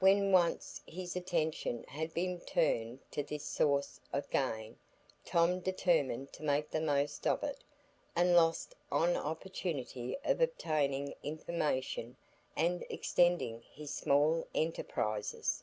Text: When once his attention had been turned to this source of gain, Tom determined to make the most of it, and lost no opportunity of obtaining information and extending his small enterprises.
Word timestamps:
When 0.00 0.32
once 0.32 0.80
his 0.84 1.14
attention 1.14 1.84
had 1.86 2.12
been 2.12 2.40
turned 2.40 2.98
to 3.12 3.22
this 3.22 3.44
source 3.44 4.00
of 4.12 4.28
gain, 4.28 4.80
Tom 5.24 5.60
determined 5.60 6.32
to 6.32 6.42
make 6.42 6.68
the 6.70 6.80
most 6.80 7.24
of 7.24 7.44
it, 7.44 7.62
and 8.16 8.34
lost 8.34 8.74
no 8.90 9.14
opportunity 9.14 10.18
of 10.24 10.40
obtaining 10.40 11.14
information 11.22 12.16
and 12.56 12.84
extending 12.90 13.62
his 13.72 13.94
small 13.94 14.44
enterprises. 14.56 15.62